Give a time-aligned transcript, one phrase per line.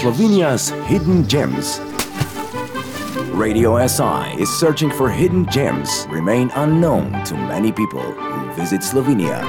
[0.00, 1.78] Slovenia's hidden gems.
[3.36, 9.44] Radio SI is searching for hidden gems remain unknown to many people who visit Slovenia.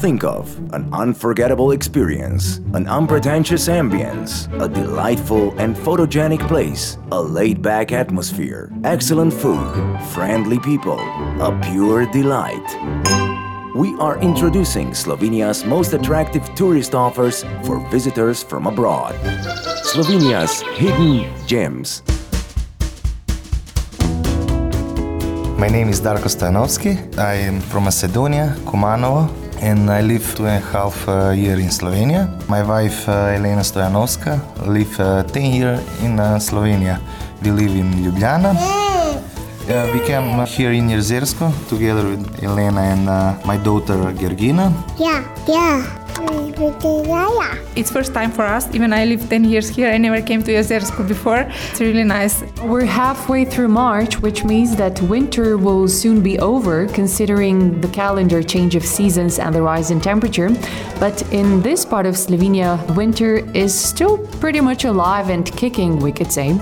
[0.00, 7.62] Think of an unforgettable experience, an unpretentious ambience, a delightful and photogenic place, a laid
[7.62, 10.98] back atmosphere, excellent food, friendly people,
[11.40, 13.35] a pure delight.
[13.76, 19.14] We are introducing Slovenia's most attractive tourist offers for visitors from abroad.
[19.84, 22.02] Slovenia's hidden gems.
[25.58, 27.18] My name is Darko Stojanovski.
[27.18, 29.28] I am from Macedonia, Kumanovo,
[29.60, 32.32] and I live two and a half uh, year in Slovenia.
[32.48, 36.98] My wife uh, Elena Stojanovska live uh, 10 years in uh, Slovenia.
[37.42, 38.85] We live in Ljubljana.
[39.68, 44.72] Uh, we came here in Jezersko together with Elena and uh, my daughter Georgina.
[44.96, 46.06] Yeah, yeah.
[46.18, 47.58] Yeah.
[47.74, 48.72] It's first time for us.
[48.74, 49.90] Even I lived 10 years here.
[49.90, 51.50] I never came to Jezersko before.
[51.70, 52.42] It's really nice.
[52.62, 58.42] We're halfway through March, which means that winter will soon be over, considering the calendar
[58.42, 60.50] change of seasons and the rise in temperature.
[61.00, 66.12] But in this part of Slovenia, winter is still pretty much alive and kicking, we
[66.12, 66.58] could say.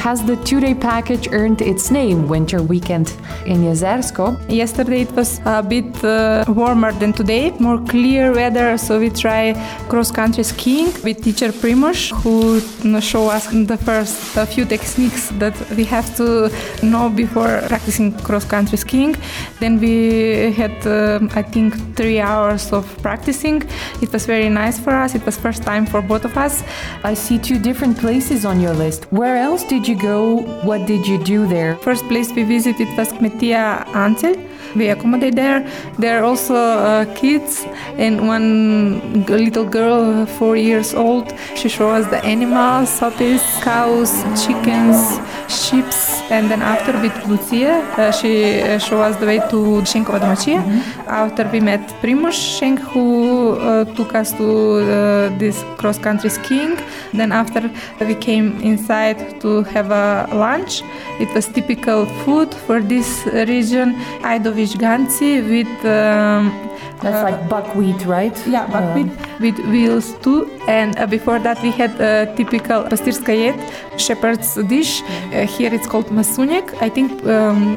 [0.00, 3.12] Has the two day package earned its name, Winter Weekend
[3.44, 4.34] in Jezersko?
[4.48, 9.52] Yesterday it was a bit uh, warmer than today, more clear weather, so we try
[9.90, 14.64] cross country skiing with teacher Primoz, who you know, show us the first a few
[14.64, 16.50] techniques that we have to
[16.82, 19.14] know before practicing cross country skiing.
[19.60, 23.62] Then we had, uh, I think, three hours of practicing.
[24.00, 25.14] It was very nice for us.
[25.14, 26.64] It was first time for both of us.
[27.04, 29.04] I see two different places on your list.
[29.12, 30.36] Where else did you go?
[30.64, 31.76] What did you do there?
[31.76, 34.49] First place we visited was Kmetija Ancel.
[34.74, 35.66] We accommodate there.
[35.98, 37.64] There are also uh, kids
[37.98, 41.32] and one little girl, four years old.
[41.56, 45.84] She shows us the animals, puppies, cows, chickens, sheep.
[46.30, 50.62] And then after with Lucia, uh, she uh, showed us the way to Šenkova Domačija.
[51.08, 56.78] After we met Primoz Šenk, who uh, took us to uh, this cross-country skiing.
[57.12, 57.68] Then after
[58.00, 60.82] we came inside to have a lunch.
[61.18, 63.96] It was typical food for this region.
[64.22, 66.52] Ajdović ganci with um,
[67.02, 68.36] That's like buckwheat, right?
[68.46, 69.10] yeah, buckwheat
[69.40, 70.46] with wheels too.
[70.70, 73.58] And uh, before that, we had a typical pastirska jed,
[73.98, 75.02] shepherd's dish.
[75.02, 76.66] Uh, here it's called masunek.
[76.80, 77.76] I think um,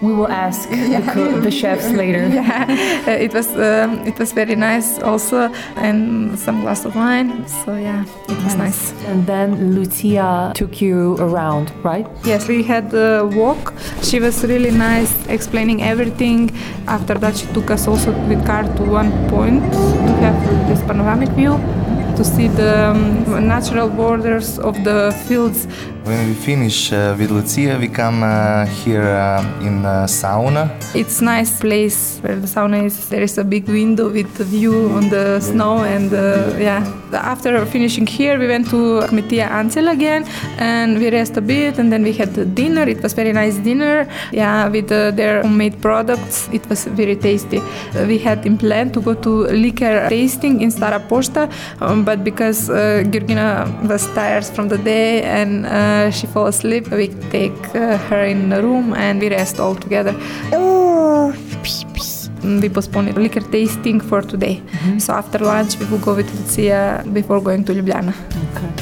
[0.00, 2.24] We will ask the, co- the chefs later.
[2.28, 2.64] yeah,
[3.06, 7.46] uh, it was um, it was very nice also, and some glass of wine.
[7.64, 8.82] So yeah, it was nice.
[9.10, 12.06] And then Lucia took you around, right?
[12.24, 13.74] Yes, we had a walk.
[14.02, 16.50] She was really nice, explaining everything.
[16.86, 19.60] After that, she took us also with car to one point
[20.06, 21.54] to have this panoramic view,
[22.20, 25.66] to see the um, natural borders of the fields.
[26.10, 30.68] When we finish uh, with Lucia, we come uh, here uh, in sauna.
[30.92, 33.08] It's nice place where the sauna is.
[33.08, 36.82] There is a big window with a view on the snow, and uh, yeah.
[37.12, 40.24] After finishing here, we went to Kmetija Ancel again,
[40.58, 42.88] and we rest a bit, and then we had dinner.
[42.88, 46.48] It was very nice dinner, yeah, with uh, their homemade products.
[46.52, 47.58] It was very tasty.
[47.58, 49.30] Uh, we had in plan to go to
[49.64, 51.48] liquor tasting in Stara Pošta,
[51.80, 52.66] um, but because
[53.12, 55.66] Georgina was tired from the day and
[56.00, 59.74] uh, she fell asleep, we take uh, her in the room and we rest all
[59.74, 60.14] together.
[60.52, 61.32] Oh,
[62.60, 64.62] We postponed liquor tasting for today.
[64.98, 68.14] So after lunch, we will go with Lucia before going to Ljubljana.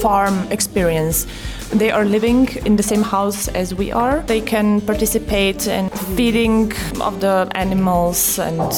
[0.00, 1.26] farm experience.
[1.70, 4.22] They are living in the same house as we are.
[4.22, 8.72] They can participate in feeding of the animals and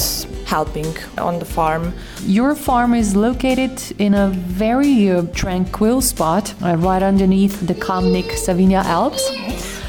[0.51, 1.93] helping on the farm.
[2.39, 4.29] Your farm is located in a
[4.65, 9.23] very uh, tranquil spot, uh, right underneath the Kamnik Savinja Alps.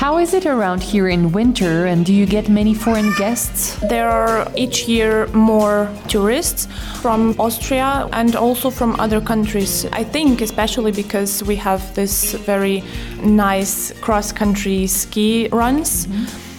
[0.01, 3.75] How is it around here in winter and do you get many foreign guests?
[3.87, 6.67] There are each year more tourists
[7.01, 9.85] from Austria and also from other countries.
[10.01, 12.83] I think especially because we have this very
[13.23, 16.07] nice cross country ski runs.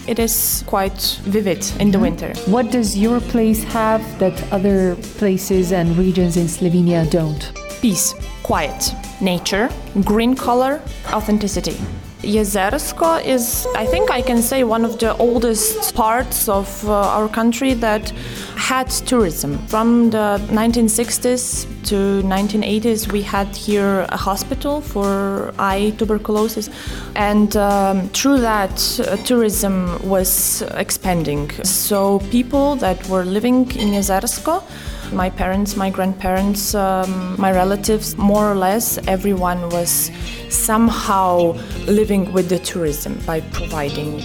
[0.05, 2.33] It is quite vivid in the winter.
[2.45, 7.53] What does your place have that other places and regions in Slovenia don't?
[7.81, 8.13] Peace,
[8.43, 9.69] quiet, nature,
[10.03, 10.81] green color,
[11.13, 11.77] authenticity.
[12.23, 17.27] Jezersko is, I think I can say, one of the oldest parts of uh, our
[17.27, 18.09] country that
[18.55, 19.57] had tourism.
[19.67, 26.69] From the 1960s to 1980s, we had here a hospital for eye tuberculosis,
[27.15, 31.51] and um, through that, uh, tourism was expanding.
[31.63, 34.63] So people that were living in Jezersko
[35.13, 40.11] my parents, my grandparents, um, my relatives, more or less, everyone was
[40.49, 41.53] somehow
[41.85, 44.21] living with the tourism by providing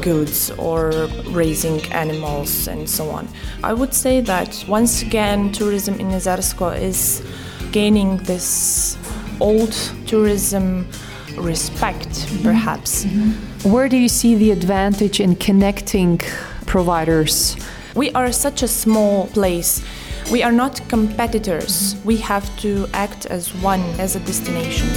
[0.00, 0.90] goods or
[1.30, 3.28] raising animals and so on.
[3.62, 7.22] I would say that once again, tourism in Jezersko is
[7.72, 8.96] gaining this
[9.40, 9.72] old
[10.06, 10.86] tourism
[11.36, 13.04] respect, perhaps.
[13.64, 16.20] Where do you see the advantage in connecting
[16.66, 17.56] providers?
[17.94, 19.82] We are such a small place.
[20.30, 21.94] We are not competitors.
[22.04, 24.88] We have to act as one, as a destination.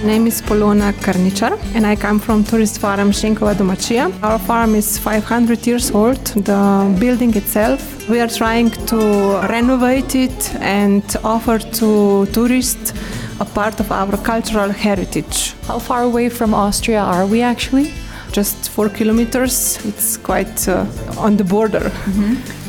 [0.00, 4.12] My name is Polona Karničar and I come from tourist farm Šenkova Domačija.
[4.24, 6.24] Our farm is 500 years old.
[6.34, 12.92] The building itself, we are trying to renovate it and offer to tourists
[13.38, 15.54] a part of our cultural heritage.
[15.68, 17.92] How far away from Austria are we actually?
[18.32, 20.86] Just four kilometers, it's quite uh,
[21.16, 21.90] on the border.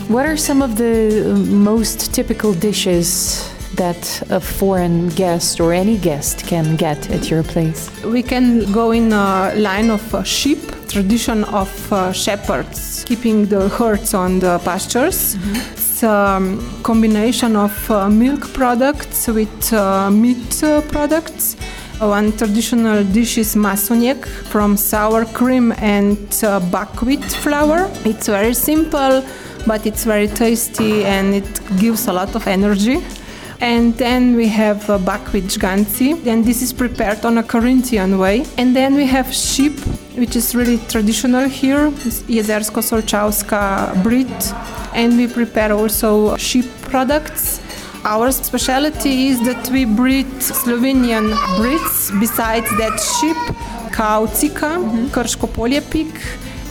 [0.07, 5.97] What are some of the uh, most typical dishes that a foreign guest or any
[5.97, 7.89] guest can get at your place?
[8.03, 13.69] We can go in a line of uh, sheep, tradition of uh, shepherds keeping the
[13.69, 15.35] herds on the pastures.
[15.73, 16.39] It's a
[16.83, 21.56] combination of uh, milk products with uh, meat uh, products.
[22.00, 27.92] One traditional dish is masunek from sour cream and uh, buckwheat flour.
[28.06, 29.22] It's very simple,
[29.68, 33.04] but it's very tasty and it gives a lot of energy.
[33.60, 38.45] And then we have uh, buckwheat žganci, and this is prepared on a Carinthian way.
[38.57, 39.78] And then we have sheep,
[40.16, 44.31] which is really traditional here, it's Jezersko Solčavska breed.
[44.94, 47.58] And we prepare also sheep products.
[48.06, 53.36] Our specialty is that we breed Slovenian breeds besides that sheep,
[53.92, 54.80] cow cika,
[55.12, 56.07] Krško polje pig,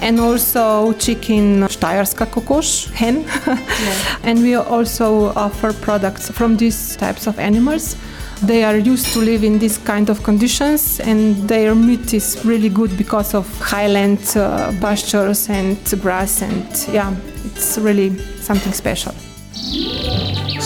[0.00, 3.24] and also chicken Štajerska kokoš, hen.
[4.24, 7.96] and we also offer products from these types of animals.
[8.42, 12.70] They are used to live in this kind of conditions, and their meat is really
[12.70, 17.12] good because of highland uh, pastures and grass, and yeah,
[17.44, 19.12] it's really something special.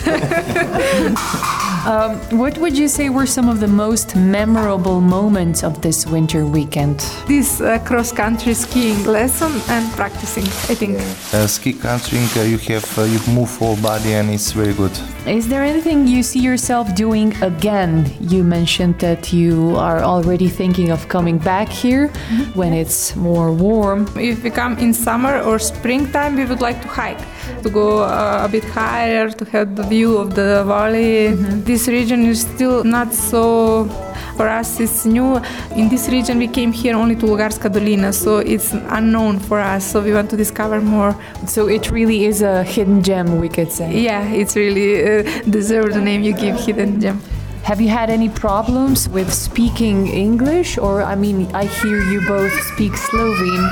[1.88, 6.44] Um, what would you say were some of the most memorable moments of this winter
[6.44, 6.98] weekend?
[7.26, 10.98] this uh, cross-country skiing lesson and practicing, I think.
[11.32, 14.92] Uh, ski country, uh, you have uh, you move whole body and it's very good.
[15.26, 18.10] Is there anything you see yourself doing again?
[18.20, 22.08] You mentioned that you are already thinking of coming back here
[22.54, 24.08] when it's more warm.
[24.16, 27.20] If we come in summer or springtime, we would like to hike,
[27.62, 31.34] to go uh, a bit higher, to have the view of the valley.
[31.64, 33.88] This region is still not so.
[34.36, 35.42] For us, it's new.
[35.74, 39.90] In this region, we came here only to Logarska Dolina, so it's unknown for us.
[39.90, 41.16] So we want to discover more.
[41.48, 44.00] So it really is a hidden gem, we could say.
[44.00, 47.20] Yeah, it's really uh, deserve the name you give Hidden Gem.
[47.68, 50.78] Have you had any problems with speaking English?
[50.78, 53.68] Or, I mean, I hear you both speak Slovene.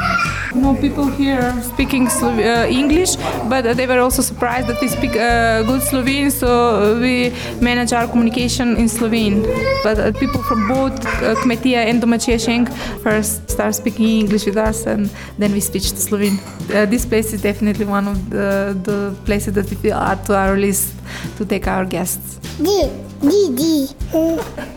[0.54, 3.16] No people here speaking Slo- uh, English,
[3.48, 8.06] but they were also surprised that we speak uh, good Slovene, so we manage our
[8.06, 9.40] communication in Slovene.
[9.82, 12.68] But uh, people from both uh, Kmetija and Domačija Šenk
[13.00, 16.38] first start speaking English with us, and then we switch to Slovene.
[16.68, 20.36] Uh, this place is definitely one of the, the places that we feel add to
[20.36, 20.92] our list
[21.38, 22.36] to take our guests.
[22.60, 22.88] Di,
[23.20, 23.85] di, di.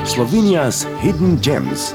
[0.06, 1.94] Slovenia's hidden gems.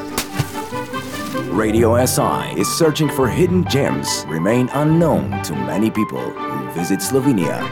[1.55, 7.63] Radio SI is searching for hidden gems remain unknown to many people who visit Slovenia.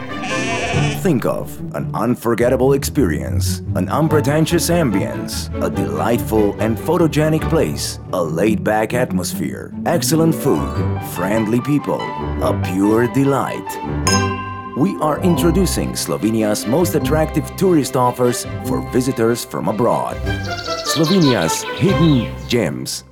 [1.01, 8.63] Think of an unforgettable experience, an unpretentious ambience, a delightful and photogenic place, a laid
[8.63, 11.99] back atmosphere, excellent food, friendly people,
[12.41, 13.67] a pure delight.
[14.77, 20.15] We are introducing Slovenia's most attractive tourist offers for visitors from abroad.
[20.85, 23.03] Slovenia's hidden gems